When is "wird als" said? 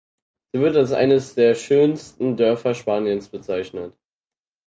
0.59-0.93